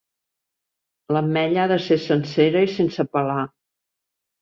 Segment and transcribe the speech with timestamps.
[1.17, 3.41] L'ametlla ha de ser sencera i sense pelar.